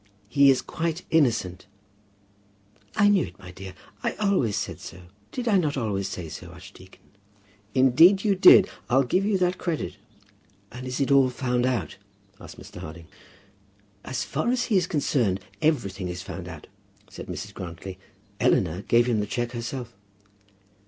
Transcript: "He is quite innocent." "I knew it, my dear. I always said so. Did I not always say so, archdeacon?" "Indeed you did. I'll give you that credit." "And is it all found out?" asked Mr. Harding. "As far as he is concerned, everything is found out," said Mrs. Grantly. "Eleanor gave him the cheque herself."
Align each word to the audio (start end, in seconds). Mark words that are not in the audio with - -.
"He 0.29 0.49
is 0.49 0.63
quite 0.63 1.03
innocent." 1.11 1.67
"I 2.95 3.07
knew 3.07 3.23
it, 3.23 3.37
my 3.37 3.51
dear. 3.51 3.75
I 4.01 4.13
always 4.13 4.55
said 4.55 4.79
so. 4.79 5.01
Did 5.31 5.47
I 5.47 5.57
not 5.59 5.77
always 5.77 6.07
say 6.07 6.27
so, 6.27 6.47
archdeacon?" 6.47 7.03
"Indeed 7.75 8.23
you 8.23 8.33
did. 8.33 8.67
I'll 8.89 9.03
give 9.03 9.25
you 9.25 9.37
that 9.37 9.59
credit." 9.59 9.97
"And 10.71 10.87
is 10.87 10.99
it 11.01 11.11
all 11.11 11.29
found 11.29 11.67
out?" 11.67 11.97
asked 12.39 12.59
Mr. 12.59 12.77
Harding. 12.79 13.09
"As 14.03 14.23
far 14.23 14.49
as 14.49 14.63
he 14.63 14.75
is 14.77 14.87
concerned, 14.87 15.39
everything 15.61 16.07
is 16.07 16.23
found 16.23 16.47
out," 16.47 16.65
said 17.07 17.27
Mrs. 17.27 17.53
Grantly. 17.53 17.99
"Eleanor 18.39 18.81
gave 18.87 19.05
him 19.05 19.19
the 19.19 19.27
cheque 19.27 19.51
herself." 19.51 19.93